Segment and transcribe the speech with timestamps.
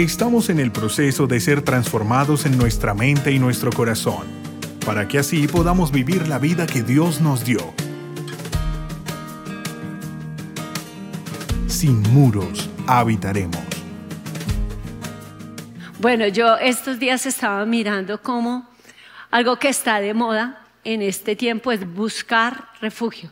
[0.00, 4.26] Estamos en el proceso de ser transformados en nuestra mente y nuestro corazón,
[4.86, 7.60] para que así podamos vivir la vida que Dios nos dio.
[11.66, 13.60] Sin muros habitaremos.
[15.98, 18.66] Bueno, yo estos días estaba mirando cómo
[19.30, 23.30] algo que está de moda en este tiempo es buscar refugio.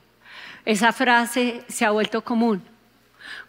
[0.67, 2.63] Esa frase se ha vuelto común.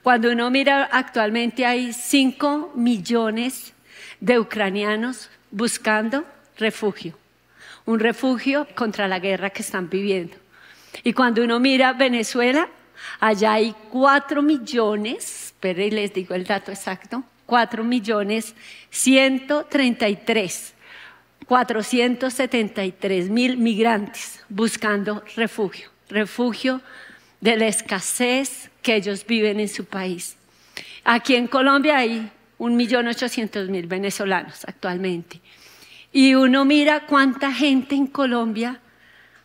[0.04, 3.74] Cuando uno mira actualmente hay 5 millones
[4.22, 6.26] de ucranianos buscando
[6.58, 7.18] refugio,
[7.86, 10.38] un refugio contra la guerra que están viviendo.
[11.04, 12.70] Y cuando uno mira Venezuela,
[13.20, 18.56] allá hay 4 millones, pero les digo el dato exacto, 4 millones
[18.92, 20.74] 133,
[21.46, 26.82] 473 mil migrantes buscando refugio, refugio
[27.42, 30.38] de la escasez que ellos viven en su país.
[31.04, 35.42] Aquí en Colombia hay 1.800.000 venezolanos actualmente.
[36.12, 38.80] Y uno mira cuánta gente en Colombia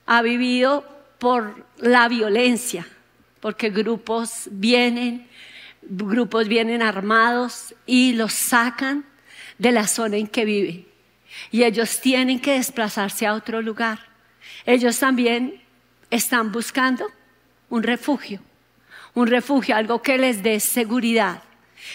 [0.07, 0.85] ha vivido
[1.19, 2.87] por la violencia,
[3.41, 5.27] porque grupos vienen,
[5.83, 9.05] grupos vienen armados y los sacan
[9.59, 10.87] de la zona en que viven.
[11.51, 13.99] Y ellos tienen que desplazarse a otro lugar.
[14.67, 15.63] Ellos también
[16.11, 17.07] están buscando
[17.71, 18.41] un refugio,
[19.15, 21.43] un refugio, algo que les dé seguridad.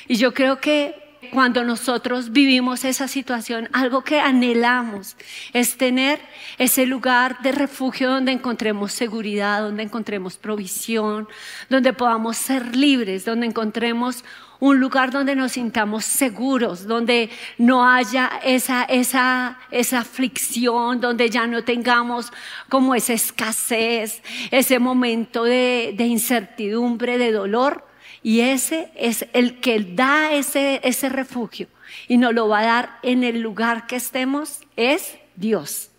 [0.07, 5.17] Y yo creo que cuando nosotros vivimos esa situación, algo que anhelamos
[5.53, 6.19] es tener
[6.57, 11.27] ese lugar de refugio donde encontremos seguridad, donde encontremos provisión,
[11.69, 14.23] donde podamos ser libres, donde encontremos
[14.59, 21.47] un lugar donde nos sintamos seguros, donde no haya esa, esa, esa aflicción, donde ya
[21.47, 22.31] no tengamos
[22.67, 27.85] como esa escasez, ese momento de, de incertidumbre, de dolor.
[28.21, 31.67] Y ese es el que da ese, ese refugio
[32.07, 35.89] y nos lo va a dar en el lugar que estemos, es Dios.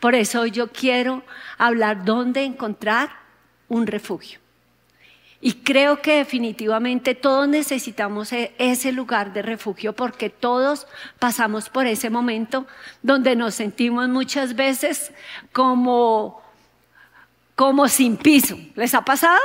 [0.00, 1.22] Por eso yo quiero
[1.58, 3.10] hablar dónde encontrar
[3.68, 4.39] un refugio.
[5.42, 10.86] Y creo que definitivamente todos necesitamos e-, ese lugar de refugio porque todos
[11.18, 12.66] pasamos por ese momento
[13.02, 15.12] donde nos sentimos muchas veces
[15.52, 16.42] como,
[17.56, 18.58] como sin piso.
[18.74, 19.40] ¿Les ha pasado?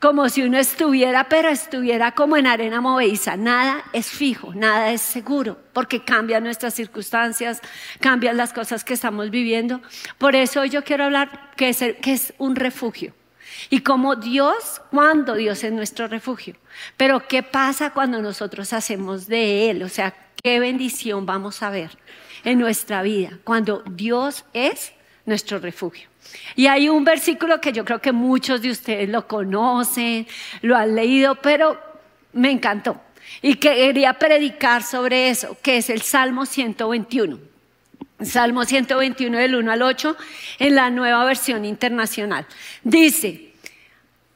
[0.00, 3.36] Como si uno estuviera, pero estuviera como en arena movediza.
[3.36, 7.62] Nada es fijo, nada es seguro, porque cambian nuestras circunstancias,
[8.00, 9.80] cambian las cosas que estamos viviendo.
[10.18, 13.14] Por eso yo quiero hablar que es, que es un refugio.
[13.70, 16.56] Y como Dios, cuando Dios es nuestro refugio.
[16.96, 19.82] Pero ¿qué pasa cuando nosotros hacemos de Él?
[19.82, 21.90] O sea, ¿qué bendición vamos a ver
[22.44, 24.92] en nuestra vida cuando Dios es
[25.26, 26.08] nuestro refugio?
[26.56, 30.26] Y hay un versículo que yo creo que muchos de ustedes lo conocen,
[30.62, 31.80] lo han leído, pero
[32.32, 33.00] me encantó.
[33.42, 37.53] Y quería predicar sobre eso, que es el Salmo 121.
[38.26, 40.16] Salmo 121 del 1 al 8
[40.58, 42.46] en la nueva versión internacional.
[42.82, 43.52] Dice,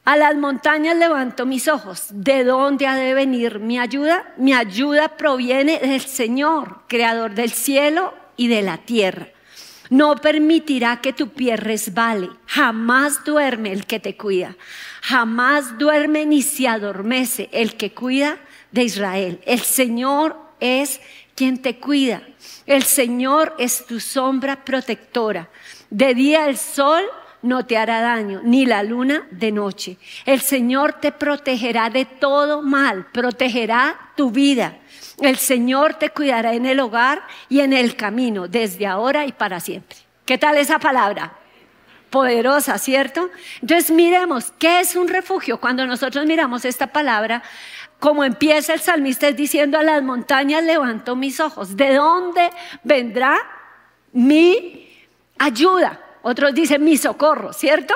[0.09, 2.07] a las montañas levanto mis ojos.
[2.11, 4.33] ¿De dónde ha de venir mi ayuda?
[4.39, 9.29] Mi ayuda proviene del Señor, creador del cielo y de la tierra.
[9.91, 12.31] No permitirá que tu pie resbale.
[12.47, 14.57] Jamás duerme el que te cuida.
[15.03, 18.39] Jamás duerme ni se adormece el que cuida
[18.73, 19.41] de Israel.
[19.45, 21.01] El Señor es
[21.39, 22.21] quien te cuida.
[22.67, 25.49] El Señor es tu sombra protectora.
[25.89, 27.05] De día el sol
[27.43, 29.99] no te hará daño, ni la luna de noche.
[30.27, 34.79] El Señor te protegerá de todo mal, protegerá tu vida.
[35.21, 39.61] El Señor te cuidará en el hogar y en el camino, desde ahora y para
[39.61, 39.97] siempre.
[40.25, 41.35] ¿Qué tal esa palabra?
[42.11, 43.31] Poderosa, ¿cierto?
[43.63, 45.61] Entonces miremos, ¿qué es un refugio?
[45.61, 47.45] Cuando nosotros miramos esta palabra,
[47.99, 51.77] como empieza el salmista es diciendo a las montañas levanto mis ojos.
[51.77, 52.51] ¿De dónde
[52.85, 53.37] vendrá
[54.13, 54.89] mi
[55.39, 56.01] ayuda?
[56.23, 57.95] Otros dicen mi socorro, ¿cierto?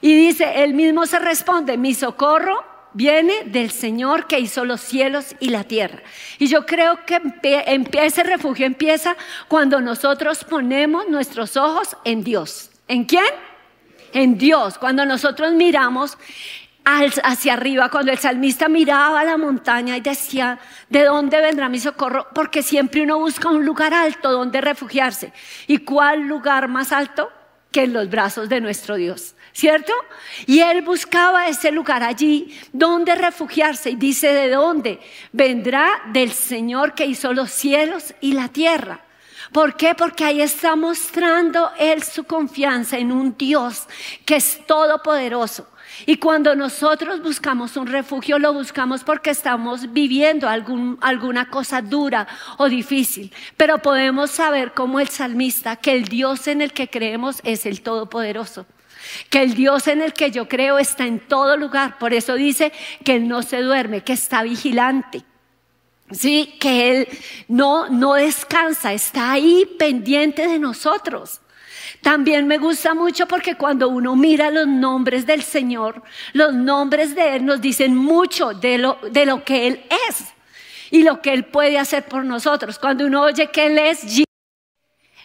[0.00, 5.34] Y dice, él mismo se responde, mi socorro viene del Señor que hizo los cielos
[5.40, 6.02] y la tierra.
[6.38, 7.20] Y yo creo que
[8.02, 9.16] ese refugio empieza
[9.48, 12.70] cuando nosotros ponemos nuestros ojos en Dios.
[12.88, 13.24] ¿En quién?
[14.12, 14.78] En Dios.
[14.78, 16.18] Cuando nosotros miramos
[16.84, 22.26] hacia arriba, cuando el salmista miraba la montaña y decía, ¿de dónde vendrá mi socorro?
[22.34, 25.32] Porque siempre uno busca un lugar alto donde refugiarse.
[25.66, 27.30] ¿Y cuál lugar más alto
[27.70, 29.34] que en los brazos de nuestro Dios?
[29.52, 29.92] ¿Cierto?
[30.46, 35.00] Y él buscaba ese lugar allí donde refugiarse y dice, ¿de dónde?
[35.32, 39.00] Vendrá del Señor que hizo los cielos y la tierra.
[39.52, 39.94] ¿Por qué?
[39.96, 43.88] Porque ahí está mostrando Él su confianza en un Dios
[44.24, 45.66] que es todopoderoso.
[46.06, 52.26] Y cuando nosotros buscamos un refugio, lo buscamos porque estamos viviendo algún, alguna cosa dura
[52.58, 53.32] o difícil.
[53.56, 57.82] Pero podemos saber como el salmista que el Dios en el que creemos es el
[57.82, 58.66] Todopoderoso.
[59.28, 61.98] Que el Dios en el que yo creo está en todo lugar.
[61.98, 62.72] Por eso dice
[63.04, 65.24] que Él no se duerme, que está vigilante.
[66.10, 67.08] Sí, que Él
[67.48, 71.40] no, no descansa, está ahí pendiente de nosotros.
[72.00, 76.02] También me gusta mucho porque cuando uno mira los nombres del Señor,
[76.32, 80.24] los nombres de Él nos dicen mucho de lo, de lo que Él es
[80.90, 82.78] y lo que Él puede hacer por nosotros.
[82.78, 84.02] Cuando uno oye que Él es,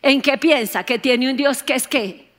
[0.02, 0.84] ¿en qué piensa?
[0.84, 2.32] Que tiene un Dios que es qué?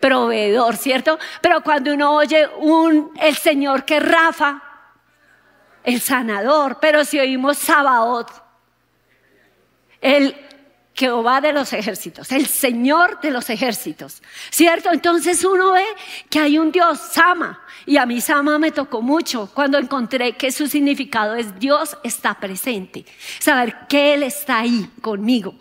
[0.00, 1.18] Proveedor, ¿cierto?
[1.40, 4.62] Pero cuando uno oye un, el Señor que es Rafa,
[5.84, 8.30] el sanador, pero si oímos Sabaoth,
[10.00, 10.34] el
[10.94, 14.90] Jehová de los ejércitos, el Señor de los ejércitos, ¿cierto?
[14.92, 15.84] Entonces uno ve
[16.28, 20.52] que hay un Dios, Sama, y a mí Sama me tocó mucho cuando encontré que
[20.52, 23.06] su significado es Dios está presente,
[23.38, 25.54] saber que Él está ahí conmigo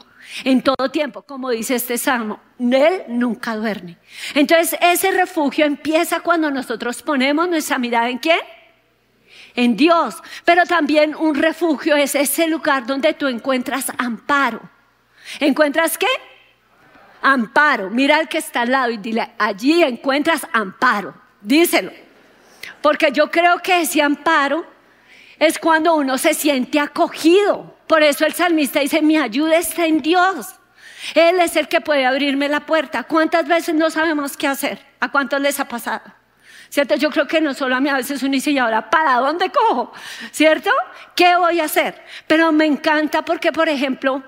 [0.43, 3.97] en todo tiempo, como dice este salmo, Él nunca duerme.
[4.33, 8.39] Entonces ese refugio empieza cuando nosotros ponemos nuestra mirada en quién?
[9.55, 10.15] En Dios.
[10.45, 14.61] Pero también un refugio es ese lugar donde tú encuentras amparo.
[15.39, 16.07] ¿Encuentras qué?
[17.21, 17.89] Amparo.
[17.89, 21.13] Mira al que está al lado y dile, allí encuentras amparo.
[21.41, 21.91] Díselo.
[22.81, 24.65] Porque yo creo que ese amparo
[25.39, 27.75] es cuando uno se siente acogido.
[27.87, 30.47] Por eso el salmista dice, mi ayuda está en Dios.
[31.15, 33.03] Él es el que puede abrirme la puerta.
[33.03, 34.85] ¿Cuántas veces no sabemos qué hacer?
[34.99, 36.03] ¿A cuántos les ha pasado?
[36.69, 36.95] ¿Cierto?
[36.95, 39.49] Yo creo que no solo a mí, a veces uno dice, ¿y ahora para dónde
[39.49, 39.91] cojo?
[40.31, 40.69] ¿Cierto?
[41.15, 42.01] ¿Qué voy a hacer?
[42.27, 44.23] Pero me encanta porque, por ejemplo,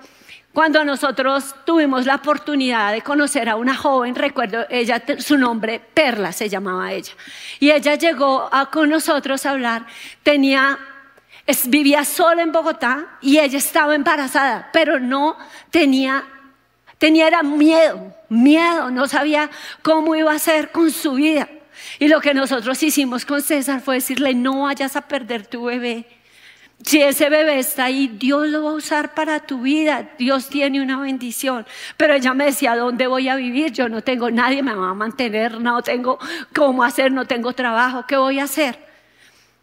[0.53, 6.31] cuando nosotros tuvimos la oportunidad de conocer a una joven, recuerdo ella, su nombre Perla
[6.31, 7.13] se llamaba ella,
[7.59, 9.88] y ella llegó a, con nosotros a hablar,
[10.21, 10.77] tenía,
[11.65, 15.35] vivía sola en Bogotá y ella estaba embarazada, pero no
[15.71, 16.23] tenía,
[17.00, 19.50] tenía era miedo, miedo, no sabía
[19.81, 21.50] cómo iba a hacer con su vida.
[21.97, 26.05] Y lo que nosotros hicimos con César fue decirle, no vayas a perder tu bebé
[26.85, 30.09] si ese bebé está ahí, Dios lo va a usar para tu vida.
[30.18, 31.65] Dios tiene una bendición.
[31.97, 33.71] Pero ella me decía, ¿dónde voy a vivir?
[33.71, 36.19] Yo no tengo nadie, me va a mantener, no tengo
[36.53, 38.77] cómo hacer, no tengo trabajo, ¿qué voy a hacer?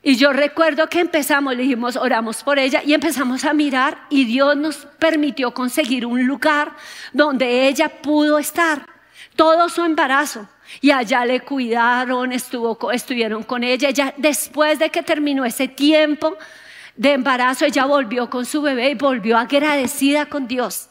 [0.02, 4.25] Y yo recuerdo que empezamos, le dijimos, oramos por ella y empezamos a mirar y
[4.25, 6.75] Dios nos permitió conseguir un lugar
[7.12, 8.87] donde ella pudo estar
[9.37, 10.49] todo su embarazo.
[10.81, 13.90] Y allá le cuidaron, estuvo, estuvieron con ella.
[13.90, 16.37] Ya después de que terminó ese tiempo,
[17.00, 20.91] de embarazo, ella volvió con su bebé y volvió agradecida con Dios.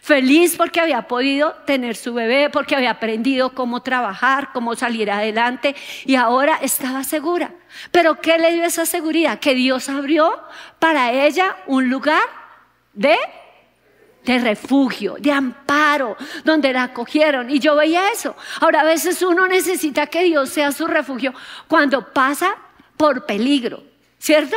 [0.00, 5.74] Feliz porque había podido tener su bebé, porque había aprendido cómo trabajar, cómo salir adelante
[6.04, 7.50] y ahora estaba segura.
[7.90, 9.40] Pero ¿qué le dio esa seguridad?
[9.40, 10.40] Que Dios abrió
[10.78, 12.22] para ella un lugar
[12.92, 13.16] de
[14.24, 17.50] de refugio, de amparo, donde la acogieron.
[17.50, 18.36] Y yo veía eso.
[18.60, 21.34] Ahora a veces uno necesita que Dios sea su refugio
[21.66, 22.54] cuando pasa
[22.96, 23.82] por peligro,
[24.18, 24.56] ¿cierto?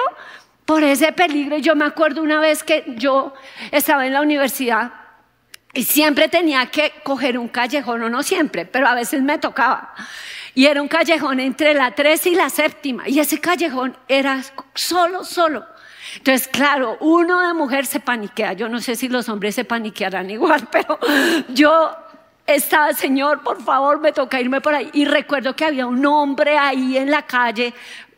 [0.65, 1.57] Por ese peligro.
[1.57, 3.33] Yo me acuerdo una vez que yo
[3.71, 4.93] estaba en la universidad
[5.73, 9.93] y siempre tenía que coger un callejón, o no siempre, pero a veces me tocaba.
[10.53, 13.07] Y era un callejón entre la 3 y la séptima.
[13.07, 14.41] Y ese callejón era
[14.73, 15.65] solo, solo.
[16.17, 18.51] Entonces, claro, uno de mujer se paniquea.
[18.53, 20.99] Yo no sé si los hombres se paniquearán igual, pero
[21.49, 21.95] yo
[22.45, 24.89] estaba, Señor, por favor, me toca irme por ahí.
[24.91, 27.73] Y recuerdo que había un hombre ahí en la calle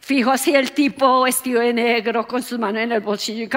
[0.05, 3.47] Fijo así el tipo vestido de negro con sus manos en el bolsillo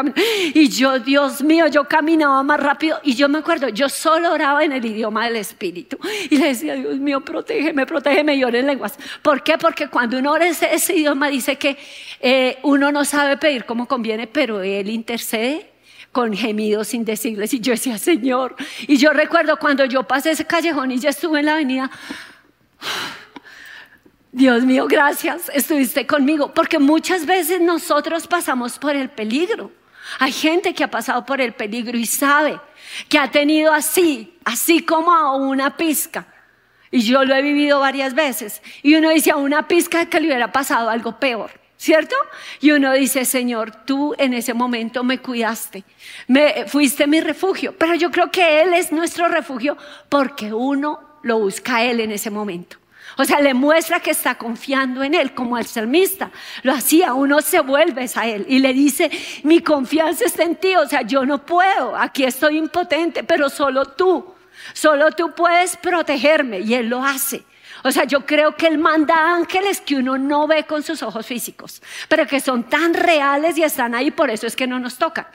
[0.54, 4.32] y Y yo, Dios mío, yo caminaba más rápido y yo me acuerdo, yo solo
[4.32, 5.98] oraba en el idioma del Espíritu.
[6.30, 8.96] Y le decía, Dios mío, protégeme, protégeme y oro en lenguas.
[9.22, 9.58] ¿Por qué?
[9.58, 11.76] Porque cuando uno ora ese, ese idioma dice que
[12.20, 15.72] eh, uno no sabe pedir como conviene, pero Él intercede
[16.12, 17.54] con gemidos indecibles.
[17.54, 18.54] Y yo decía, Señor.
[18.86, 21.90] Y yo recuerdo cuando yo pasé ese callejón y ya estuve en la avenida.
[24.36, 29.72] Dios mío, gracias, estuviste conmigo, porque muchas veces nosotros pasamos por el peligro.
[30.18, 32.60] Hay gente que ha pasado por el peligro y sabe
[33.08, 36.26] que ha tenido así, así como a una pizca.
[36.90, 38.60] Y yo lo he vivido varias veces.
[38.82, 41.50] Y uno dice a una pizca que le hubiera pasado algo peor.
[41.78, 42.14] ¿Cierto?
[42.60, 45.82] Y uno dice, Señor, tú en ese momento me cuidaste,
[46.26, 47.74] me fuiste mi refugio.
[47.78, 49.78] Pero yo creo que Él es nuestro refugio
[50.10, 52.76] porque uno lo busca a Él en ese momento
[53.18, 56.30] O sea, le muestra que está confiando en Él, como el salmista
[56.62, 57.14] lo hacía.
[57.14, 59.10] Uno se vuelve a Él y le dice,
[59.42, 60.76] mi confianza está en ti.
[60.76, 64.34] O sea, yo no puedo, aquí estoy impotente, pero solo tú,
[64.74, 66.60] solo tú puedes protegerme.
[66.60, 67.42] Y Él lo hace.
[67.84, 71.26] O sea, yo creo que Él manda ángeles que uno no ve con sus ojos
[71.26, 74.98] físicos, pero que son tan reales y están ahí, por eso es que no nos
[74.98, 75.26] tocan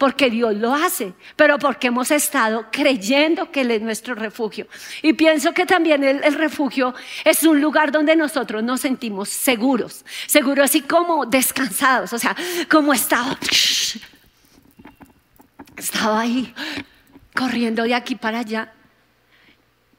[0.00, 4.66] porque Dios lo hace, pero porque hemos estado creyendo que Él es nuestro refugio.
[5.02, 10.64] Y pienso que también el, refugio es un lugar donde nosotros nos sentimos seguros, seguros
[10.64, 12.34] así como descansados, o sea,
[12.70, 13.38] como estaba,
[15.76, 16.54] estaba ahí
[17.34, 18.72] corriendo de aquí para allá.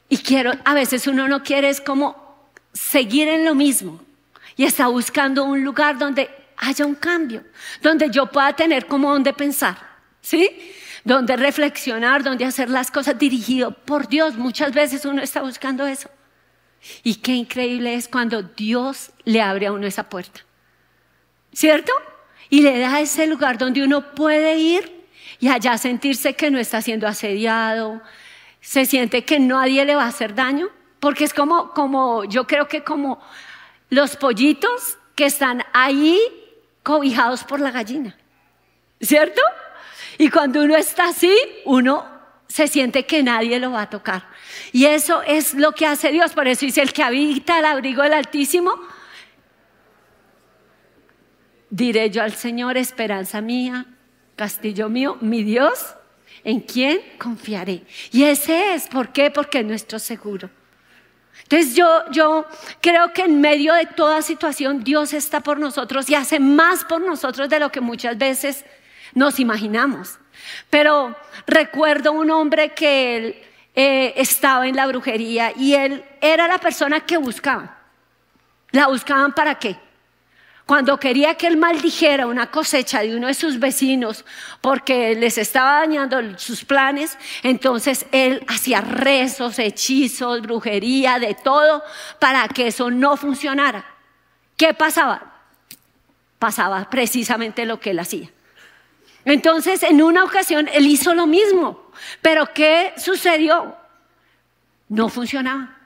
[0.08, 4.00] Y quiero, a veces uno no quiere es como seguir en lo mismo
[4.56, 7.44] y está buscando un lugar donde haya un cambio,
[7.80, 9.91] donde yo pueda tener como donde pensar.
[10.22, 10.48] ¿Sí?
[11.04, 14.36] Donde reflexionar, donde hacer las cosas dirigido por Dios.
[14.36, 16.08] Muchas veces uno está buscando eso.
[17.02, 20.40] Y qué increíble es cuando Dios le abre a uno esa puerta.
[21.52, 21.92] ¿Cierto?
[22.48, 25.06] Y le da ese lugar donde uno puede ir
[25.38, 28.00] y allá sentirse que no está siendo asediado,
[28.60, 30.68] se siente que nadie le va a hacer daño,
[31.00, 33.20] porque es como, como yo creo que como
[33.90, 36.18] los pollitos que están ahí
[36.82, 38.16] cobijados por la gallina.
[39.00, 39.42] ¿Cierto?
[40.18, 42.06] Y cuando uno está así, uno
[42.46, 44.26] se siente que nadie lo va a tocar.
[44.72, 46.32] Y eso es lo que hace Dios.
[46.32, 48.74] Por eso dice, el que habita el abrigo del Altísimo,
[51.70, 53.86] diré yo al Señor, esperanza mía,
[54.36, 55.94] castillo mío, mi Dios,
[56.44, 57.84] en quien confiaré.
[58.10, 59.30] Y ese es, ¿por qué?
[59.30, 60.50] Porque es nuestro seguro.
[61.44, 62.46] Entonces yo, yo
[62.80, 67.00] creo que en medio de toda situación Dios está por nosotros y hace más por
[67.00, 68.64] nosotros de lo que muchas veces
[69.14, 70.18] nos imaginamos.
[70.70, 71.16] Pero
[71.46, 73.42] recuerdo un hombre que él,
[73.74, 77.78] eh, estaba en la brujería y él era la persona que buscaba.
[78.70, 79.78] ¿La buscaban para qué?
[80.66, 84.24] Cuando quería que él maldijera una cosecha de uno de sus vecinos
[84.60, 91.82] porque les estaba dañando sus planes, entonces él hacía rezos, hechizos, brujería, de todo
[92.18, 93.84] para que eso no funcionara.
[94.56, 95.32] ¿Qué pasaba?
[96.38, 98.30] Pasaba precisamente lo que él hacía.
[99.24, 101.90] Entonces, en una ocasión, él hizo lo mismo.
[102.20, 103.76] Pero ¿qué sucedió?
[104.88, 105.76] No funcionaba.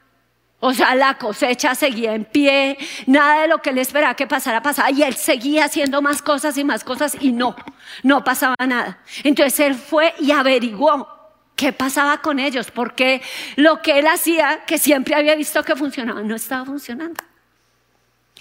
[0.58, 4.62] O sea, la cosecha seguía en pie, nada de lo que él esperaba que pasara
[4.62, 4.90] pasaba.
[4.90, 7.54] Y él seguía haciendo más cosas y más cosas y no,
[8.02, 8.98] no pasaba nada.
[9.22, 11.08] Entonces él fue y averiguó
[11.56, 13.22] qué pasaba con ellos, porque
[13.56, 17.22] lo que él hacía, que siempre había visto que funcionaba, no estaba funcionando.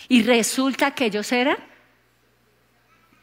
[0.08, 1.58] Y resulta que ellos eran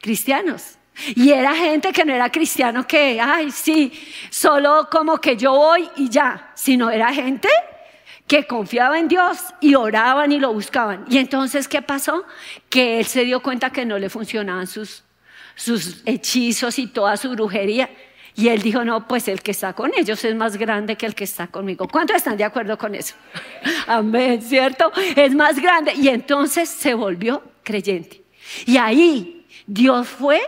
[0.01, 0.77] cristianos.
[1.15, 3.91] Y era gente que no era cristiano que, ay, sí,
[4.29, 7.49] solo como que yo voy y ya, sino era gente
[8.27, 11.05] que confiaba en Dios y oraban y lo buscaban.
[11.09, 12.25] Y entonces, ¿qué pasó?
[12.69, 15.03] Que él se dio cuenta que no le funcionaban sus,
[15.55, 17.89] sus hechizos y toda su brujería.
[18.35, 21.13] Y él dijo, no, pues el que está con ellos es más grande que el
[21.13, 21.87] que está conmigo.
[21.87, 23.15] ¿Cuántos están de acuerdo con eso?
[23.87, 24.91] Amén, ¿cierto?
[25.15, 25.93] Es más grande.
[25.93, 28.23] Y entonces se volvió creyente.
[28.65, 30.41] Y ahí Dios fue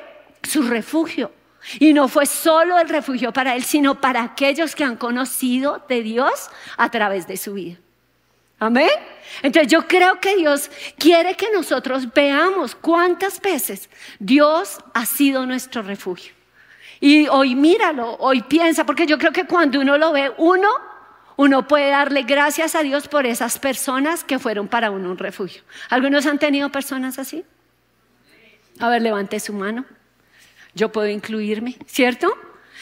[0.46, 1.32] su refugio.
[1.80, 6.04] Y no fue solo el refugio para él, sino para aquellos que han conocido de
[6.04, 7.78] Dios a través de su vida.
[8.60, 8.90] Amén.
[9.42, 15.82] Entonces yo creo que Dios quiere que nosotros veamos cuántas veces Dios ha sido nuestro
[15.82, 16.34] refugio.
[17.02, 20.70] Y hoy míralo, hoy piensa, porque yo creo que cuando uno lo ve, uno,
[21.36, 25.64] uno puede darle gracias a Dios por esas personas que fueron para uno un refugio.
[25.90, 27.44] ¿Algunos han tenido personas así?
[28.80, 29.86] A ver, levante su mano
[30.76, 32.38] yo puedo incluirme, ¿cierto?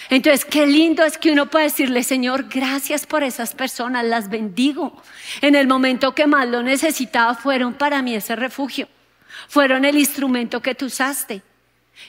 [0.09, 5.01] Entonces, qué lindo es que uno pueda decirle, Señor, gracias por esas personas, las bendigo.
[5.41, 8.87] En el momento que más lo necesitaba, fueron para mí ese refugio,
[9.47, 11.41] fueron el instrumento que tú usaste.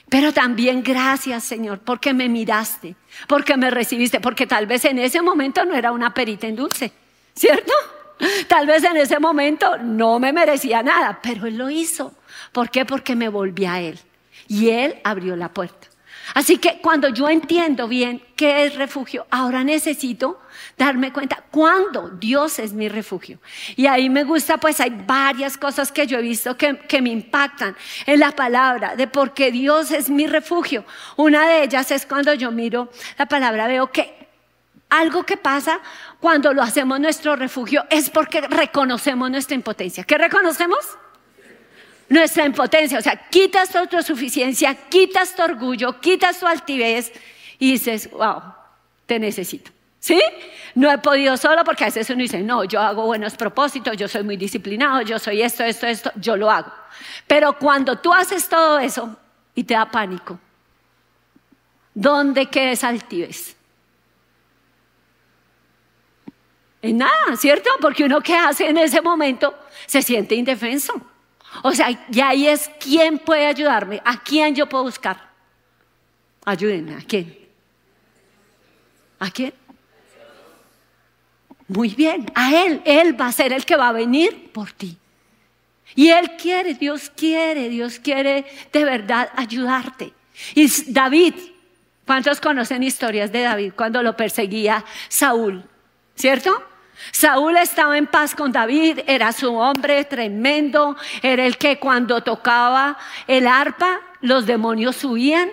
[0.09, 2.95] Pero también gracias, Señor, porque me miraste,
[3.27, 6.91] porque me recibiste, porque tal vez en ese momento no era una perita en dulce,
[7.35, 7.71] ¿cierto?
[8.47, 12.13] Tal vez en ese momento no me merecía nada, pero Él lo hizo.
[12.51, 12.83] ¿Por qué?
[12.83, 13.99] Porque me volví a Él
[14.47, 15.87] y Él abrió la puerta.
[16.33, 20.41] Así que cuando yo entiendo bien qué es refugio, ahora necesito
[20.77, 23.39] darme cuenta cuándo Dios es mi refugio.
[23.75, 27.75] Y ahí me gusta, pues hay varias cosas que yo he visto que, me impactan
[28.05, 30.85] en la palabra de por qué Dios es mi refugio.
[31.17, 34.27] Una de ellas es cuando yo miro la palabra, veo que
[34.89, 35.79] algo que pasa
[36.19, 40.03] cuando lo hacemos nuestro refugio es porque reconocemos nuestra impotencia.
[40.03, 40.97] ¿Qué reconocemos?
[42.09, 42.99] Nuestra impotencia.
[42.99, 47.11] O sea, quitas tu autosuficiencia, quitas tu orgullo, quitas tu altivez
[47.59, 48.41] y dices, wow,
[49.05, 49.71] te necesito.
[49.99, 50.21] ¿Sí?
[50.75, 54.07] No he podido solo porque a veces uno dice, no, yo hago buenos propósitos, yo
[54.07, 56.71] soy muy disciplinado, yo soy esto, esto, esto, yo lo hago.
[57.25, 59.17] Pero cuando tú haces todo eso
[59.55, 60.37] y te da pánico,
[61.91, 63.55] ¿dónde quedes altivez?
[66.83, 67.71] En nada, ¿cierto?
[67.81, 69.57] Porque uno que hace en ese momento
[69.87, 70.93] se siente indefenso.
[71.63, 75.29] O sea, y ahí es quién puede ayudarme, a quién yo puedo buscar.
[76.45, 77.37] Ayúdenme, ¿a quién?
[79.19, 79.53] ¿A quién?
[81.67, 84.97] Muy bien, a Él, Él va a ser el que va a venir por ti.
[85.95, 90.13] Y Él quiere, Dios quiere, Dios quiere de verdad ayudarte.
[90.53, 91.33] Y David,
[92.05, 95.63] ¿cuántos conocen historias de David cuando lo perseguía Saúl?
[96.15, 96.74] ¿Cierto?
[97.11, 102.97] Saúl estaba en paz con David, era su hombre tremendo, era el que cuando tocaba
[103.27, 105.49] el arpa los demonios subían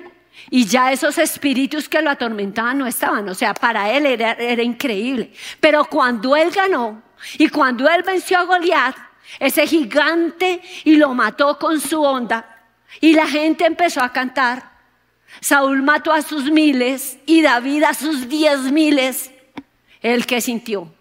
[0.50, 3.28] y ya esos espíritus que lo atormentaban no estaban.
[3.28, 5.32] O sea, para él era, increíble.
[5.60, 7.02] Pero cuando él ganó
[7.38, 8.96] y cuando él venció a Goliat,
[9.38, 12.66] ese gigante, y lo mató con su onda,
[13.00, 14.72] y la gente empezó a cantar.
[15.40, 19.30] Saúl mató a sus miles y David a sus diez miles.
[20.02, 20.92] El que sintió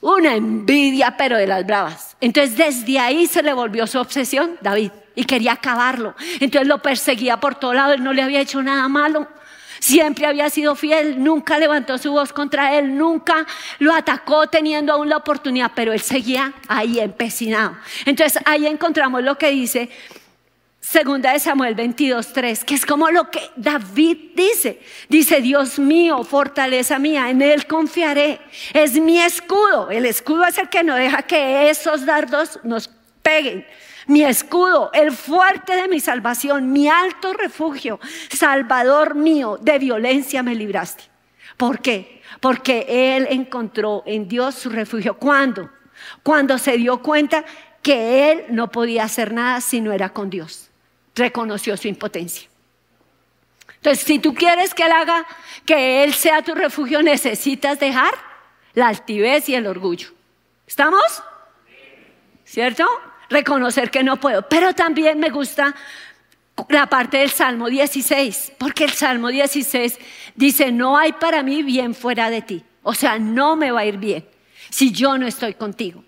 [0.00, 2.16] una envidia, pero de las bravas.
[2.20, 6.14] Entonces desde ahí se le volvió su obsesión, David y quería acabarlo.
[6.38, 9.26] Entonces lo perseguía por todo lado, él no le había hecho nada malo.
[9.80, 13.44] Siempre había sido fiel, nunca levantó su voz contra él, nunca
[13.80, 17.76] lo atacó teniendo aún la oportunidad, pero él seguía ahí empecinado.
[18.04, 19.90] Entonces ahí encontramos lo que dice
[20.90, 24.80] Segunda de Samuel 22.3, que es como lo que David dice.
[25.10, 28.40] Dice, Dios mío, fortaleza mía, en Él confiaré.
[28.72, 29.90] Es mi escudo.
[29.90, 32.88] El escudo es el que no deja que esos dardos nos
[33.22, 33.66] peguen
[34.06, 40.54] mi escudo, el fuerte de mi salvación, mi alto refugio, salvador mío, de violencia me
[40.54, 41.04] libraste.
[41.58, 42.22] ¿Por qué?
[42.40, 45.18] Porque él encontró en Dios su refugio.
[45.18, 45.68] ¿Cuándo?
[46.22, 47.44] Cuando se dio cuenta
[47.82, 50.67] que él no podía hacer nada si no era con Dios.
[51.18, 52.48] Reconoció su impotencia.
[53.76, 55.26] Entonces, si tú quieres que él haga,
[55.64, 58.12] que él sea tu refugio, necesitas dejar
[58.74, 60.08] la altivez y el orgullo.
[60.66, 61.22] ¿Estamos?
[62.44, 62.86] ¿Cierto?
[63.28, 64.42] reconocer que no puedo.
[64.42, 65.74] Pero también me gusta
[66.68, 69.98] la parte del Salmo 16, porque el Salmo 16
[70.34, 72.64] dice, no hay para mí bien fuera de ti.
[72.82, 74.26] O sea, no me va a ir bien
[74.70, 76.04] si yo no estoy contigo.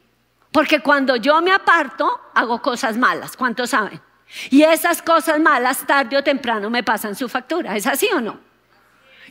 [0.50, 3.36] Porque cuando yo me aparto, hago cosas malas.
[3.36, 4.00] ¿Cuántos saben?
[4.50, 7.76] Y esas cosas malas, tarde o temprano, me pasan su factura.
[7.76, 8.38] ¿Es así o no?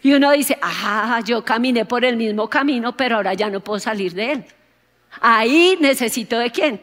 [0.01, 3.79] Y uno dice, ah, yo caminé por el mismo camino, pero ahora ya no puedo
[3.79, 4.45] salir de él.
[5.21, 6.81] Ahí necesito de quién?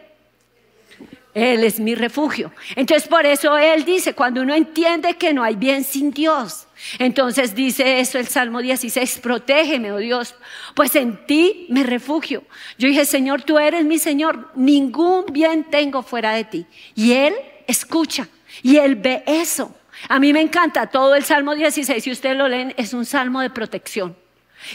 [1.33, 2.51] Él es mi refugio.
[2.77, 6.67] Entonces por eso Él dice, cuando uno entiende que no hay bien sin Dios,
[6.99, 10.35] entonces dice eso el Salmo 16, protégeme, oh Dios,
[10.75, 12.43] pues en ti me refugio.
[12.79, 16.67] Yo dije, Señor, tú eres mi Señor, ningún bien tengo fuera de ti.
[16.95, 17.35] Y Él
[17.67, 18.29] escucha
[18.63, 19.75] y Él ve eso.
[20.09, 23.41] A mí me encanta todo el Salmo 16, si ustedes lo leen, es un salmo
[23.41, 24.17] de protección.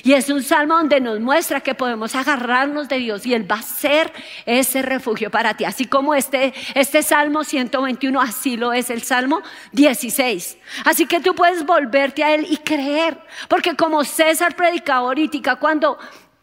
[0.03, 3.57] Y es un salmo donde nos muestra que podemos agarrarnos de Dios y Él va
[3.57, 4.11] a ser
[4.45, 5.65] ese refugio para ti.
[5.65, 9.41] Así como este, este salmo 121, así lo es el salmo
[9.73, 10.57] 16.
[10.85, 13.17] Así que tú puedes volverte a Él y creer.
[13.49, 15.97] Porque como César predicaba ahorita, cuando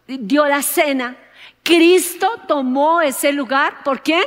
[0.07, 1.17] dio la cena,
[1.63, 3.83] Cristo tomó ese lugar.
[3.83, 4.25] ¿Por quién?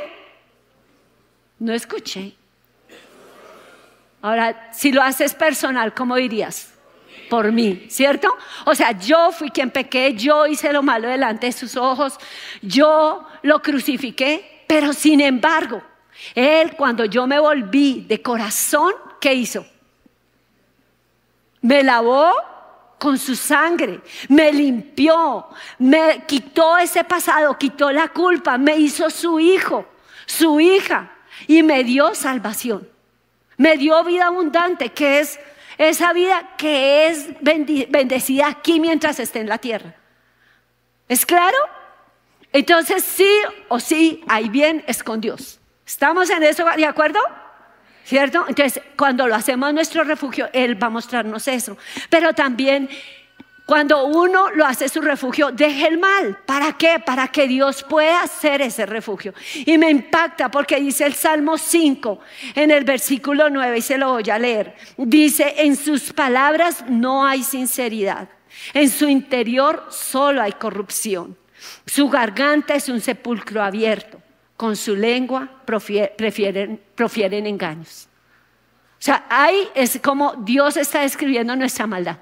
[1.62, 2.34] No escuché.
[4.20, 6.70] Ahora, si lo haces personal, ¿cómo dirías?
[7.30, 8.28] por mí, ¿cierto?
[8.66, 12.18] O sea, yo fui quien pequé, yo hice lo malo delante de sus ojos,
[12.60, 15.82] yo lo crucifiqué, pero sin embargo,
[16.34, 19.64] Él cuando yo me volví de corazón, ¿qué hizo?
[21.62, 22.34] Me lavó
[22.98, 25.46] con su sangre, me limpió,
[25.78, 29.86] me quitó ese pasado, quitó la culpa, me hizo su hijo,
[30.26, 31.12] su hija
[31.46, 32.88] y me dio salvación.
[33.56, 35.38] Me dio vida abundante, que es
[35.78, 39.94] esa vida que es bendecida aquí mientras esté en la tierra.
[41.08, 41.56] ¿Es claro?
[42.52, 43.30] Entonces sí
[43.68, 45.58] o sí hay bien es con Dios.
[45.86, 47.20] ¿Estamos en eso de acuerdo?
[48.04, 48.44] ¿Cierto?
[48.48, 51.76] Entonces, cuando lo hacemos nuestro refugio, Él va a mostrarnos eso.
[52.10, 52.88] Pero también
[53.64, 56.36] cuando uno lo hace su refugio, deje el mal.
[56.44, 57.00] ¿Para qué?
[57.04, 59.32] Para que Dios pueda ser ese refugio.
[59.54, 62.18] Y me impacta porque dice el Salmo 5
[62.56, 64.74] en el versículo 9 y se lo voy a leer.
[64.96, 68.28] Dice, en sus palabras no hay sinceridad.
[68.74, 71.38] En su interior solo hay corrupción.
[71.86, 74.20] Su garganta es un sepulcro abierto.
[74.56, 78.08] Con su lengua profieren engaños.
[78.98, 82.18] O sea, ahí es como Dios está describiendo nuestra maldad.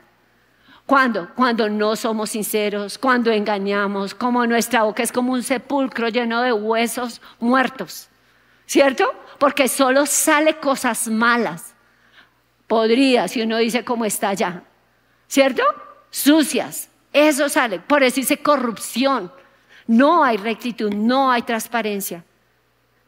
[0.90, 1.28] ¿Cuándo?
[1.36, 6.52] Cuando no somos sinceros, cuando engañamos, como nuestra boca es como un sepulcro lleno de
[6.52, 8.08] huesos muertos.
[8.66, 9.14] ¿Cierto?
[9.38, 11.76] Porque solo sale cosas malas.
[12.66, 14.64] Podría, si uno dice cómo está allá.
[15.28, 15.62] ¿Cierto?
[16.10, 16.88] Sucias.
[17.12, 17.78] Eso sale.
[17.78, 19.32] Por eso dice corrupción.
[19.86, 22.24] No hay rectitud, no hay transparencia.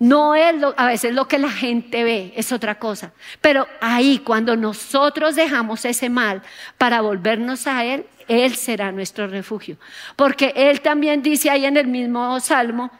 [0.02, 3.12] No es a veces lo que la gente ve, es otra cosa.
[3.40, 6.42] Pero ahí, cuando nosotros dejamos ese mal
[6.76, 9.76] para volvernos a Él, Él será nuestro refugio.
[10.16, 12.90] Porque Él también dice ahí en el mismo Salmo,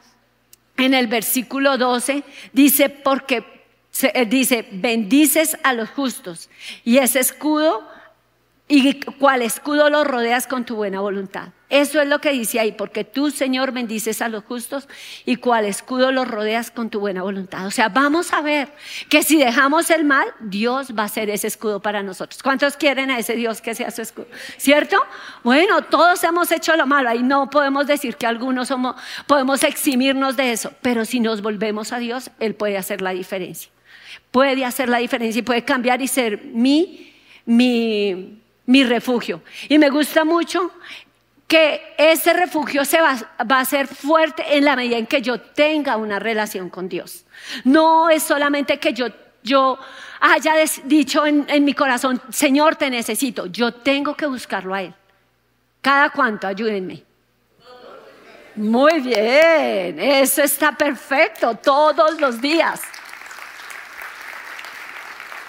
[0.77, 3.67] en el versículo 12, dice, porque
[4.29, 6.51] dice, bendices a los justos
[6.85, 7.85] y ese escudo
[8.75, 11.49] y cuál escudo los rodeas con tu buena voluntad.
[11.69, 14.89] Eso es lo que dice ahí, porque tú, Señor, bendices a los justos
[15.27, 17.67] y cuál escudo los rodeas con tu buena voluntad.
[17.67, 18.73] O sea, vamos a ver
[19.11, 22.43] que si dejamos el mal, Dios va a ser ese escudo para nosotros.
[22.43, 24.29] ¿Cuántos quieren a ese Dios que sea su escudo?
[24.57, 24.97] ¿Cierto?
[25.45, 30.35] Bueno, todos hemos hecho lo malo, ahí no podemos decir que algunos somos, podemos eximirnos
[30.39, 33.71] de eso, pero si nos volvemos a Dios, Él puede hacer la diferencia.
[34.31, 37.13] Puede hacer la diferencia y puede cambiar y ser mi,
[37.45, 39.43] mi mi refugio.
[39.69, 40.71] Y me gusta mucho
[41.47, 45.97] que ese refugio se va, a ser fuerte en la medida en que yo tenga
[45.97, 47.27] una relación con Dios.
[47.65, 49.09] No es solamente que yo,
[49.43, 49.79] yo
[50.21, 53.47] haya dicho en, en mi corazón, Señor, te necesito.
[53.47, 54.95] Yo tengo que buscarlo a Él.
[55.83, 57.05] Cada cuanto, ayúdenme.
[58.55, 62.81] Muy bien, eso está perfecto, todos los días.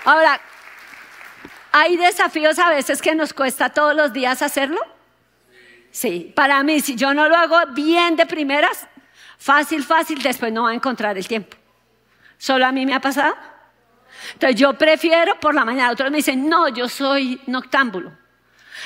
[0.05, 0.39] Ahora,
[1.75, 4.79] ¿Hay desafíos a veces que nos cuesta todos los días hacerlo?
[5.89, 8.87] Sí, para mí, si yo no lo hago bien de primeras,
[9.39, 11.57] fácil, fácil, después no va a encontrar el tiempo.
[12.37, 13.35] ¿Solo a mí me ha pasado?
[14.33, 15.91] Entonces yo prefiero por la mañana.
[15.91, 18.11] Otros me dicen, no, yo soy noctámbulo.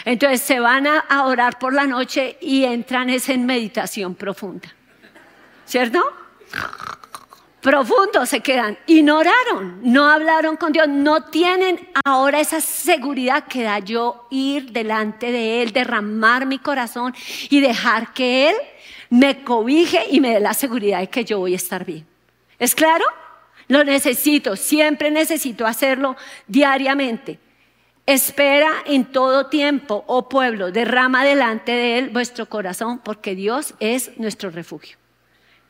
[0.06, 4.69] Entonces se van a, orar por la noche y entran en meditación profunda.
[5.65, 6.02] ¿Cierto?
[7.68, 8.78] Profundos se quedan.
[8.86, 15.34] Ignoraron, no hablaron con Dios, no tienen ahora esa seguridad que da yo ir delante
[15.34, 17.14] de Él, derramar mi corazón
[17.50, 18.56] y dejar que Él
[19.10, 22.08] me cobije y me dé la seguridad de que yo voy a estar bien.
[22.58, 23.04] ¿Es claro?
[23.68, 26.16] Lo necesito, siempre necesito hacerlo
[26.48, 27.38] diariamente.
[28.06, 34.18] Espera en todo tiempo, oh pueblo, derrama delante de Él vuestro corazón, porque Dios es
[34.18, 34.98] nuestro refugio.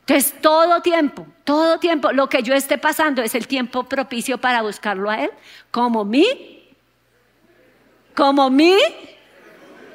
[0.08, 4.62] Entonces, todo tiempo, todo tiempo, lo que yo esté pasando es el tiempo propicio para
[4.62, 5.30] buscarlo a Él,
[5.70, 6.24] como mi,
[8.14, 8.74] como mi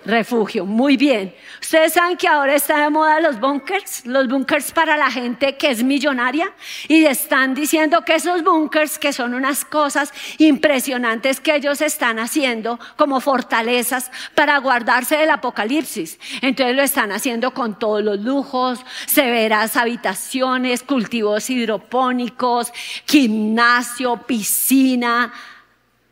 [0.06, 0.68] refugio.
[0.68, 1.34] Muy bien.
[1.64, 5.72] Ustedes saben que ahora está de moda los bunkers, los bunkers para la gente que
[5.72, 6.52] es millonaria
[6.90, 12.78] y están diciendo que esos bunkers que son unas cosas impresionantes que ellos están haciendo
[12.98, 16.20] como fortalezas para guardarse del apocalipsis.
[16.42, 22.74] Entonces lo están haciendo con todos los lujos, severas habitaciones, cultivos hidropónicos,
[23.08, 25.32] gimnasio, piscina,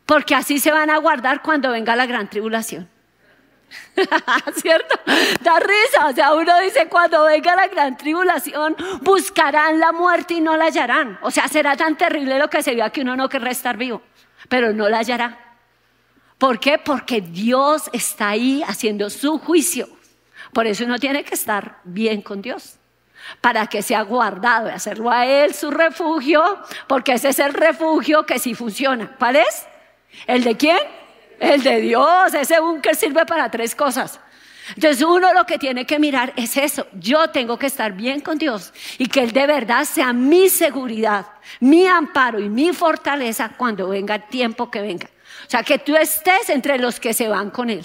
[0.06, 2.88] porque así se van a guardar cuando venga la gran tribulación.
[4.56, 5.00] ¿Cierto?
[5.40, 6.08] Da risa.
[6.08, 10.66] O sea, uno dice, cuando venga la gran tribulación, buscarán la muerte y no la
[10.66, 11.18] hallarán.
[11.22, 14.02] O sea, será tan terrible lo que se vea que uno no querrá estar vivo,
[14.48, 15.38] pero no la hallará.
[16.38, 16.78] ¿Por qué?
[16.78, 19.88] Porque Dios está ahí haciendo su juicio.
[20.52, 22.78] Por eso uno tiene que estar bien con Dios.
[23.40, 26.42] Para que sea guardado y hacerlo a Él su refugio,
[26.88, 29.14] porque ese es el refugio que sí funciona.
[29.18, 29.66] ¿Cuál es?
[30.26, 30.78] ¿El de quién?
[31.42, 34.20] El de Dios, ese búnker sirve para tres cosas.
[34.76, 36.86] Entonces uno lo que tiene que mirar es eso.
[36.92, 41.26] Yo tengo que estar bien con Dios y que Él de verdad sea mi seguridad,
[41.58, 45.08] mi amparo y mi fortaleza cuando venga el tiempo que venga.
[45.48, 47.84] O sea, que tú estés entre los que se van con Él.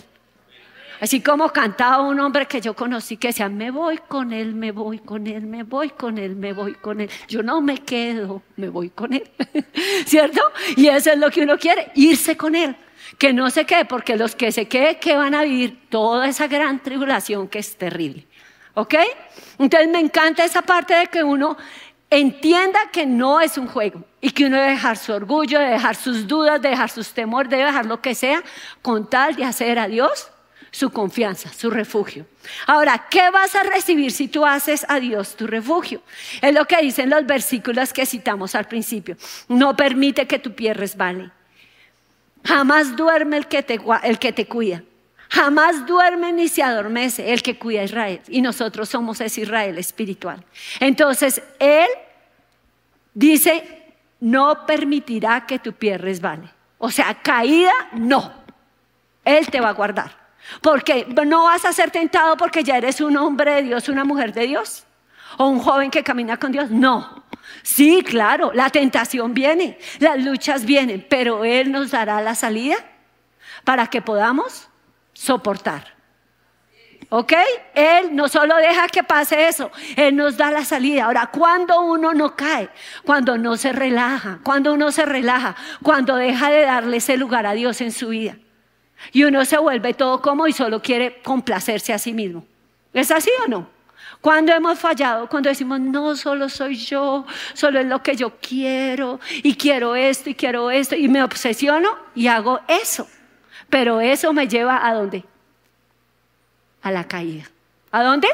[1.02, 4.72] Así como cantaba un hombre que yo conocí que decía, me voy con Él, me
[4.72, 7.10] voy con Él, me voy con Él, me voy con Él.
[7.28, 9.28] Yo no me quedo, me voy con Él.
[10.06, 10.41] ¿Cierto?
[10.76, 12.76] Y eso es lo que uno quiere, irse con Él
[13.17, 16.48] que no se quede, porque los que se queden, que van a vivir toda esa
[16.48, 18.28] gran tribulación que es terrible.
[18.74, 18.96] ¿Ok?
[19.58, 21.58] Entonces me encanta esa parte de que uno
[22.10, 25.96] entienda que no es un juego y que uno debe dejar su orgullo, de dejar
[25.96, 28.43] sus dudas, de dejar sus temores, debe dejar lo que sea,
[28.82, 30.30] con tal de hacer a Dios
[30.72, 32.26] su confianza, su refugio.
[32.67, 36.02] Ahora, ¿qué vas a recibir si tú haces a Dios tu refugio?
[36.41, 39.17] Es lo que dicen los versículos que citamos al principio.
[39.48, 41.32] No permite que tu pie resbale.
[42.47, 44.81] Jamás duerme el que, te, el que te cuida.
[45.29, 48.21] Jamás duerme ni se adormece el que cuida a Israel.
[48.29, 50.41] Y nosotros somos ese Israel espiritual.
[50.79, 51.88] Entonces, Él
[53.13, 56.49] dice, no permitirá que tu pie resbale.
[56.77, 58.31] O sea, caída, no.
[59.25, 60.12] Él te va a guardar.
[60.62, 64.31] Porque no vas a ser tentado porque ya eres un hombre de Dios, una mujer
[64.31, 64.86] de Dios.
[65.38, 66.71] O un joven que camina con Dios.
[66.71, 67.25] No.
[67.63, 72.77] Sí, claro, la tentación viene, las luchas vienen, pero Él nos dará la salida
[73.63, 74.69] para que podamos
[75.13, 75.97] soportar.
[77.10, 77.33] ¿Ok?
[77.73, 81.05] Él no solo deja que pase eso, Él nos da la salida.
[81.05, 82.69] Ahora, cuando uno no cae,
[83.05, 87.53] cuando no se relaja, cuando uno se relaja, cuando deja de darle ese lugar a
[87.53, 88.38] Dios en su vida.
[89.13, 92.45] Y uno se vuelve todo como y solo quiere complacerse a sí mismo.
[92.93, 93.76] ¿Es así o no?
[94.21, 99.19] Cuando hemos fallado, cuando decimos, no, solo soy yo, solo es lo que yo quiero,
[99.43, 103.08] y quiero esto, y quiero esto, y me obsesiono y hago eso.
[103.69, 105.23] Pero eso me lleva a dónde?
[106.82, 107.45] A la caída.
[107.91, 108.27] ¿A dónde?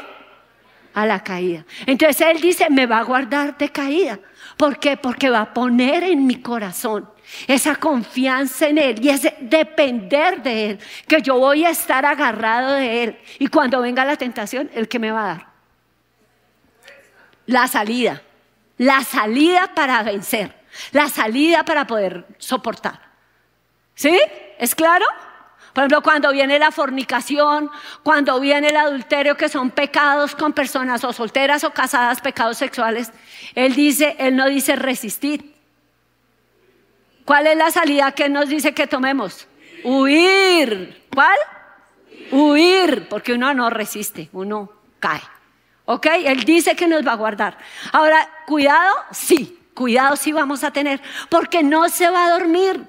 [0.94, 1.64] A la caída.
[1.86, 4.18] Entonces Él dice, me va a guardar de caída.
[4.56, 4.96] ¿Por qué?
[4.96, 7.08] Porque va a poner en mi corazón
[7.46, 12.74] esa confianza en Él y ese depender de Él, que yo voy a estar agarrado
[12.74, 13.18] de Él.
[13.38, 15.53] Y cuando venga la tentación, ¿el que me va a dar?
[17.46, 18.22] La salida.
[18.78, 20.54] La salida para vencer.
[20.92, 23.00] La salida para poder soportar.
[23.94, 24.18] ¿Sí?
[24.58, 25.06] ¿Es claro?
[25.72, 27.68] Por ejemplo, cuando viene la fornicación,
[28.04, 33.12] cuando viene el adulterio, que son pecados con personas o solteras o casadas, pecados sexuales,
[33.56, 35.54] Él dice, Él no dice resistir.
[37.24, 39.48] ¿Cuál es la salida que nos dice que tomemos?
[39.82, 41.06] Huir.
[41.12, 41.36] ¿Cuál?
[42.30, 45.22] Huir, porque uno no resiste, uno cae.
[45.86, 46.06] ¿Ok?
[46.24, 47.58] Él dice que nos va a guardar.
[47.92, 52.84] Ahora, cuidado, sí, cuidado sí vamos a tener, porque no se va a dormir.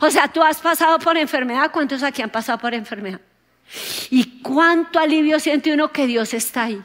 [0.00, 1.70] O sea, tú has pasado por enfermedad.
[1.70, 3.20] ¿Cuántos aquí han pasado por enfermedad?
[4.10, 6.82] Y cuánto alivio siente uno que Dios está ahí,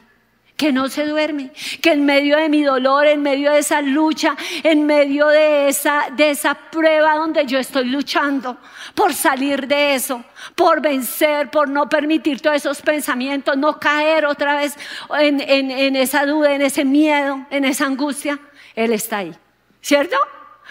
[0.58, 4.36] que no se duerme, que en medio de mi dolor, en medio de esa lucha,
[4.64, 8.58] en medio de esa, de esa prueba donde yo estoy luchando
[8.92, 10.24] por salir de eso,
[10.56, 14.76] por vencer, por no permitir todos esos pensamientos, no caer otra vez
[15.20, 18.40] en, en esa duda, en ese miedo, en esa angustia,
[18.74, 19.32] Él está ahí.
[19.80, 20.16] ¿Cierto?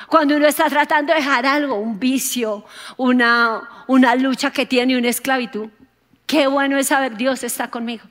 [0.10, 2.66] Cuando uno está tratando de dejar algo, un vicio,
[2.98, 5.70] una, una lucha que tiene, una esclavitud,
[6.26, 8.04] qué bueno es saber Dios está conmigo.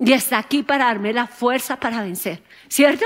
[0.00, 3.04] Y está aquí para darme la fuerza para vencer, ¿cierto?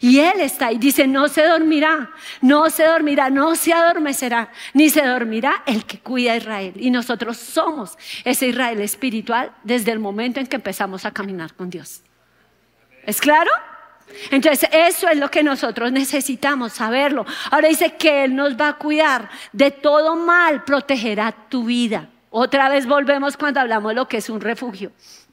[0.00, 4.88] Y Él está ahí, dice, no se dormirá, no se dormirá, no se adormecerá, ni
[4.88, 6.72] se dormirá el que cuida a Israel.
[6.76, 11.68] Y nosotros somos ese Israel espiritual desde el momento en que empezamos a caminar con
[11.68, 12.02] Dios.
[13.04, 13.50] ¿Es claro?
[14.30, 17.24] Entonces, eso es lo que nosotros necesitamos saberlo.
[17.50, 22.08] Ahora dice que Él nos va a cuidar de todo mal, protegerá tu vida.
[22.30, 24.92] Otra vez volvemos cuando hablamos de lo que es un refugio,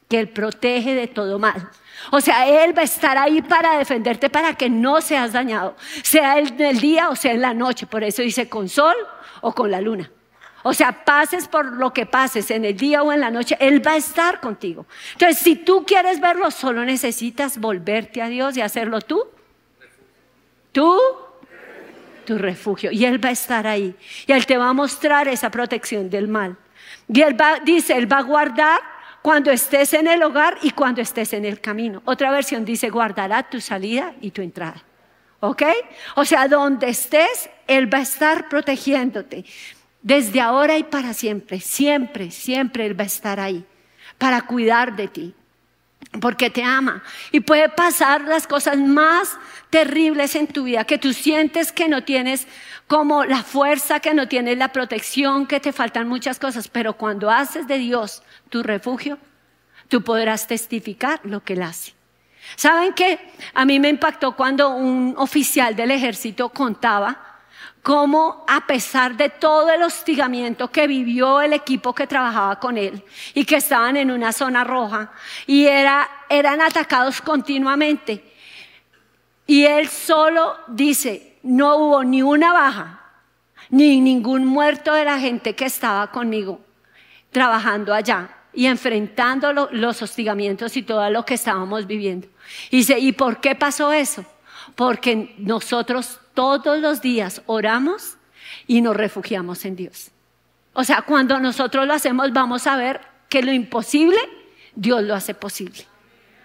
[0.10, 1.70] que Él protege de todo mal.
[2.12, 6.40] O sea, Él va a estar ahí para defenderte para que no seas dañado, sea
[6.40, 7.86] en el día o sea en la noche.
[7.86, 8.96] Por eso dice con sol
[9.42, 10.10] o con la luna.
[10.64, 13.86] O sea, pases por lo que pases en el día o en la noche, Él
[13.86, 14.88] va a estar contigo.
[15.14, 19.24] Entonces, si tú quieres verlo, solo necesitas volverte a Dios y hacerlo tú.
[20.72, 21.00] Tú,
[22.26, 22.92] tu refugio.
[22.92, 23.96] Y Él va a estar ahí.
[24.26, 26.58] Y Él te va a mostrar esa protección del mal.
[27.08, 28.82] Y Él va, dice, Él va a guardar
[29.22, 32.02] cuando estés en el hogar y cuando estés en el camino.
[32.06, 34.84] Otra versión dice, guardará tu salida y tu entrada.
[35.42, 35.64] ¿Ok?
[36.16, 39.46] O sea, donde estés, Él va a estar protegiéndote
[40.02, 43.66] desde ahora y para siempre, siempre, siempre Él va a estar ahí
[44.18, 45.36] para cuidar de ti,
[46.22, 47.04] porque te ama.
[47.32, 49.38] Y puede pasar las cosas más
[49.70, 52.48] terribles en tu vida, que tú sientes que no tienes
[52.88, 57.30] como la fuerza, que no tienes la protección, que te faltan muchas cosas, pero cuando
[57.30, 59.20] haces de Dios tu refugio,
[59.88, 61.94] tú podrás testificar lo que Él hace.
[62.56, 63.20] ¿Saben qué?
[63.54, 67.29] A mí me impactó cuando un oficial del ejército contaba
[67.82, 73.04] cómo a pesar de todo el hostigamiento que vivió el equipo que trabajaba con él
[73.34, 75.12] y que estaban en una zona roja
[75.48, 78.24] y eran atacados continuamente,
[79.48, 83.02] y él solo dice, no hubo ni una baja,
[83.72, 86.62] ni ningún muerto de la gente que estaba conmigo
[87.32, 92.28] trabajando allá y enfrentando los hostigamientos y todo lo que estábamos viviendo.
[92.70, 94.26] Y dice, ¿y por qué pasó eso?
[94.80, 98.16] Porque nosotros todos los días oramos
[98.66, 100.12] y nos refugiamos en Dios.
[100.72, 104.18] O sea, cuando nosotros lo hacemos, vamos a ver que lo imposible,
[104.74, 105.86] Dios lo hace posible.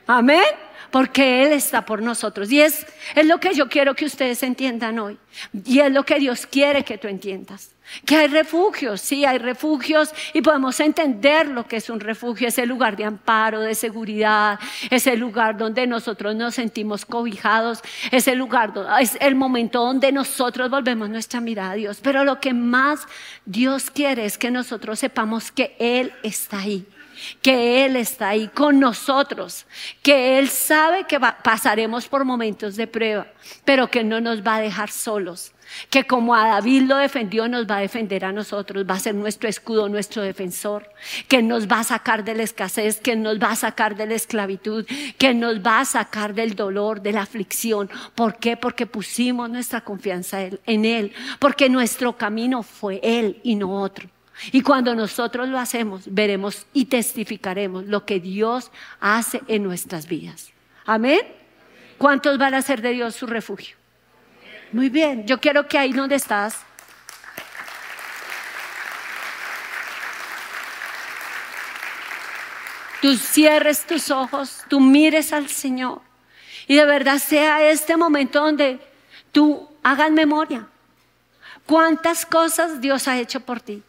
[0.08, 0.42] Amén
[0.90, 2.50] porque Él está por nosotros.
[2.50, 5.16] Y es, es lo que yo quiero que ustedes entiendan hoy.
[5.64, 7.70] Y es lo que Dios quiere que tú entiendas.
[8.06, 12.66] Que hay refugios, sí, hay refugios y podemos entender lo que es un refugio, ese
[12.66, 14.58] lugar de amparo, de seguridad,
[14.90, 21.08] ese lugar donde nosotros nos sentimos cobijados, ese lugar, es el momento donde nosotros volvemos
[21.10, 22.00] nuestra mirada a Dios.
[22.02, 23.06] Pero lo que más
[23.44, 26.86] Dios quiere es que nosotros sepamos que Él está ahí
[27.42, 29.66] que Él está ahí con nosotros,
[30.02, 33.26] que Él sabe que pasaremos por momentos de prueba,
[33.64, 35.53] pero que no nos va a dejar solos,
[35.90, 39.14] que como a David lo defendió, nos va a defender a nosotros, va a ser
[39.14, 40.88] nuestro escudo, nuestro defensor,
[41.28, 44.14] que nos va a sacar de la escasez, que nos va a sacar de la
[44.14, 44.86] esclavitud,
[45.18, 47.90] que nos va a sacar del dolor, de la aflicción.
[48.14, 48.56] ¿Por qué?
[48.56, 54.08] Porque pusimos nuestra confianza en Él, porque nuestro camino fue Él y no otro.
[54.52, 60.52] Y cuando nosotros lo hacemos, veremos y testificaremos lo que Dios hace en nuestras vidas.
[60.84, 61.20] Amén.
[61.98, 63.76] ¿Cuántos van a ser de Dios su refugio?
[64.74, 66.56] Muy bien, yo quiero que ahí donde estás,
[73.00, 76.00] tú cierres tus ojos, tú mires al Señor
[76.66, 78.80] y de verdad sea este momento donde
[79.30, 80.66] tú hagas memoria.
[81.66, 83.80] ¿Cuántas cosas Dios ha hecho por ti?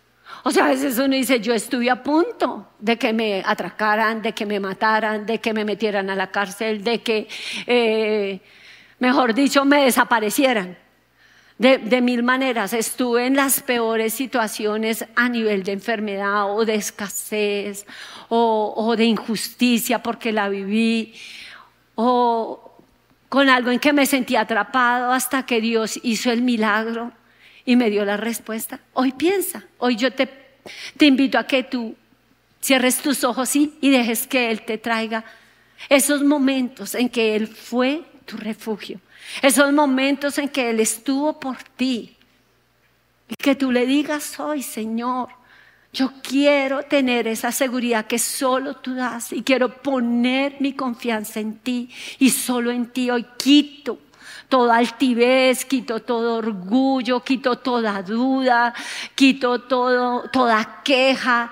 [0.43, 4.33] O sea, a veces uno dice, yo estuve a punto de que me atracaran, de
[4.33, 7.27] que me mataran, de que me metieran a la cárcel, de que,
[7.65, 8.39] eh,
[9.05, 10.77] mejor dicho, me desaparecieran.
[11.57, 17.85] De, mil maneras, estuve en las peores situaciones a nivel de enfermedad o de escasez
[18.27, 21.13] o, de injusticia porque la viví
[21.93, 22.77] o
[23.29, 27.13] con algo en que me sentí atrapado hasta que Dios hizo el milagro
[27.63, 28.81] y me dio la respuesta.
[28.93, 30.27] Hoy piensa, hoy yo te,
[30.99, 31.95] invito a que tú
[32.59, 35.23] cierres tus ojos y dejes que Él te traiga
[35.89, 38.99] esos momentos en que Él fue tu refugio,
[39.41, 42.15] esos momentos en que Él estuvo por ti.
[43.27, 45.29] Y que tú le digas hoy, Señor,
[45.95, 51.57] yo quiero tener esa seguridad que solo tú das y quiero poner mi confianza en
[51.59, 53.09] ti y solo en ti.
[53.09, 53.97] Hoy quito
[54.49, 58.73] toda altivez, quito todo orgullo, quito toda duda,
[59.15, 61.49] quito todo, toda queja.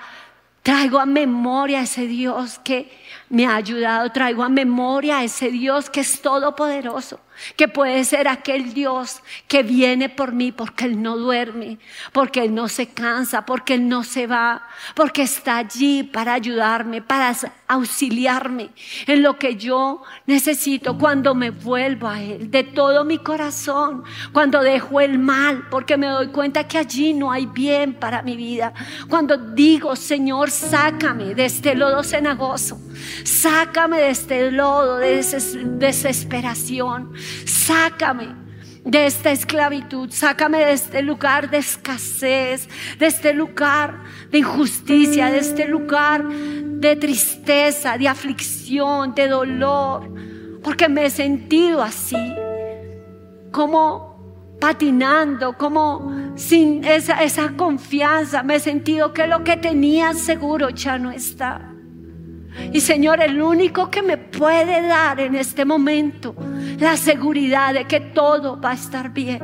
[0.62, 2.90] Traigo a memoria a ese Dios que
[3.34, 7.20] me ha ayudado, traigo a memoria a ese Dios que es todopoderoso,
[7.56, 11.78] que puede ser aquel Dios que viene por mí porque Él no duerme,
[12.12, 17.02] porque Él no se cansa, porque Él no se va, porque está allí para ayudarme,
[17.02, 17.34] para
[17.68, 18.70] auxiliarme
[19.06, 24.62] en lo que yo necesito cuando me vuelvo a Él, de todo mi corazón, cuando
[24.62, 28.72] dejo el mal, porque me doy cuenta que allí no hay bien para mi vida,
[29.08, 32.80] cuando digo, Señor, sácame de este lodo cenagoso,
[33.24, 35.24] sácame de este lodo de
[35.78, 37.12] desesperación,
[37.44, 38.44] sácame
[38.84, 45.38] de esta esclavitud, sácame de este lugar de escasez, de este lugar de injusticia, de
[45.38, 50.10] este lugar de tristeza, de aflicción, de dolor,
[50.62, 52.16] porque me he sentido así,
[53.50, 54.14] como
[54.60, 61.10] patinando, como sin esa, confianza, me he sentido que lo que tenía seguro ya no
[61.10, 61.73] está.
[62.72, 66.34] Y Señor, el único que me puede dar en este momento
[66.78, 69.40] la seguridad de que todo va a estar bien,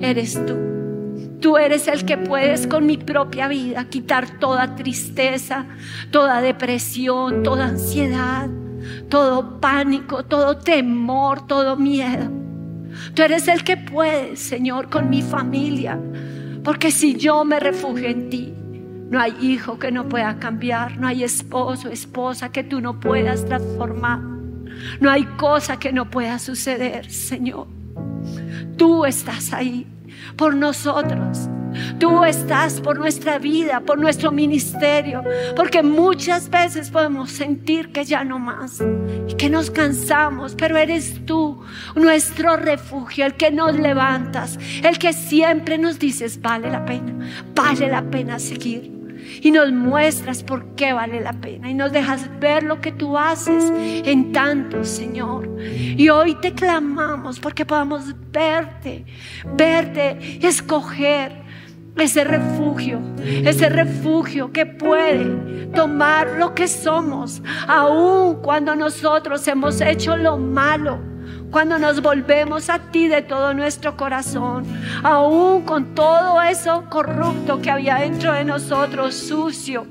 [0.00, 0.72] eres tú.
[1.40, 5.66] Tú eres el que puedes con mi propia vida quitar toda tristeza,
[6.12, 8.48] toda depresión, toda ansiedad,
[9.08, 12.30] todo pánico, todo temor, todo miedo.
[13.14, 15.98] Tú eres el que puedes, Señor, con mi familia.
[16.62, 18.54] Porque si yo me refugio en ti,
[19.12, 23.44] no hay hijo que no pueda cambiar, no hay esposo, esposa que tú no puedas
[23.44, 24.20] transformar.
[25.00, 27.66] No hay cosa que no pueda suceder, Señor.
[28.78, 29.86] Tú estás ahí
[30.34, 31.46] por nosotros.
[31.98, 35.22] Tú estás por nuestra vida, por nuestro ministerio,
[35.56, 38.82] porque muchas veces podemos sentir que ya no más
[39.28, 41.60] y que nos cansamos, pero eres tú
[41.94, 47.12] nuestro refugio, el que nos levantas, el que siempre nos dices, vale la pena,
[47.54, 49.01] vale la pena seguir
[49.40, 53.16] y nos muestras por qué vale la pena y nos dejas ver lo que tú
[53.16, 55.48] haces en tanto, Señor.
[55.60, 59.04] Y hoy te clamamos porque podamos verte,
[59.56, 61.42] verte escoger
[61.96, 70.16] ese refugio, ese refugio que puede tomar lo que somos, aun cuando nosotros hemos hecho
[70.16, 71.11] lo malo
[71.52, 74.64] cuando nos volvemos a ti de todo nuestro corazón,
[75.02, 79.86] aún con todo eso corrupto que había dentro de nosotros, sucio,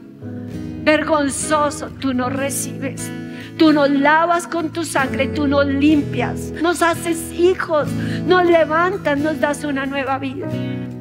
[0.84, 3.10] vergonzoso, tú nos recibes.
[3.58, 7.88] Tú nos lavas con tu sangre, tú nos limpias, nos haces hijos,
[8.26, 10.48] nos levantas, nos das una nueva vida.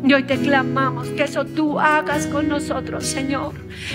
[0.03, 3.53] Y hoy te clamamos que eso tú hagas con nosotros, Señor.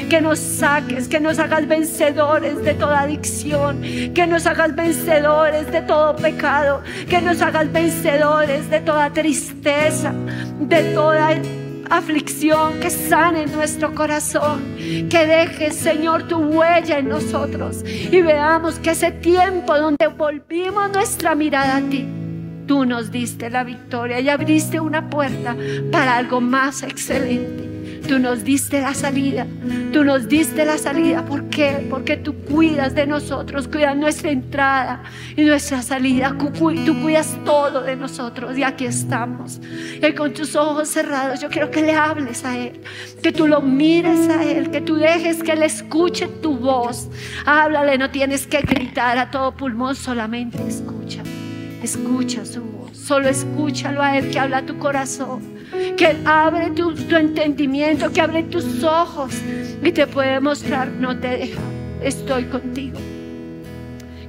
[0.10, 3.82] Que nos saques, que nos hagas vencedores de toda adicción,
[4.14, 10.14] que nos hagas vencedores de todo pecado, que nos hagas vencedores de toda tristeza,
[10.60, 11.42] de toda
[11.90, 17.84] aflicción, que sane nuestro corazón, que dejes, Señor, tu huella en nosotros.
[17.86, 22.08] Y veamos que ese tiempo donde volvimos nuestra mirada a ti,
[22.68, 25.56] tú nos diste la victoria y abriste una puerta
[25.92, 27.76] para algo más excelente.
[28.08, 29.48] Tú nos diste la salida.
[29.92, 31.26] Tú nos diste la salida.
[31.26, 31.88] ¿Por qué?
[31.90, 35.04] Porque tú cuidas de nosotros, cuidas nuestra entrada
[35.36, 36.36] y nuestra salida.
[36.38, 39.60] Tú cuidas todo de nosotros y aquí estamos.
[40.02, 42.82] Y con tus ojos cerrados yo quiero que le hables a Él,
[43.24, 47.10] que tú lo mires a Él, que tú dejes que Él escuche tu voz.
[47.46, 51.24] Háblale, no tienes que gritar a todo pulmón, solamente escucha.
[51.86, 52.98] Escucha su voz.
[52.98, 55.56] Solo escúchalo a Él que habla tu corazón
[55.98, 59.34] que abre tu, entendimiento, que abre tus ojos
[59.84, 61.62] y te puede mostrar, no te dejo,
[62.02, 62.98] estoy contigo.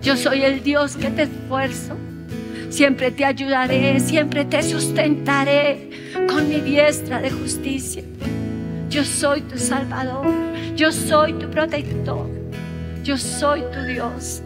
[0.03, 1.97] Yo soy el Dios que te esfuerzo.
[2.69, 5.91] Siempre te ayudaré, siempre te sustentaré
[6.29, 8.03] con mi diestra de justicia.
[8.91, 10.27] Yo soy tu Salvador,
[10.77, 12.29] yo soy tu protector,
[13.03, 14.43] yo soy tu Dios.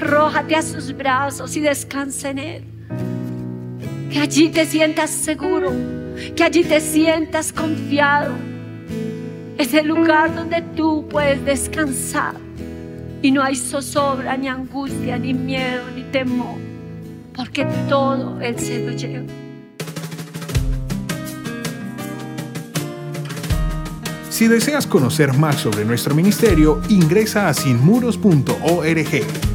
[0.00, 2.64] Arrójate a sus brazos y descansa en Él.
[4.10, 5.72] Que allí te sientas seguro,
[6.36, 8.34] que allí te sientas confiado.
[9.58, 12.34] Es el lugar donde tú puedes descansar
[13.22, 16.58] y no hay zozobra, ni angustia, ni miedo, ni temor,
[17.34, 19.26] porque todo Él se lo lleva.
[24.28, 29.51] Si deseas conocer más sobre nuestro ministerio, ingresa a sinmuros.org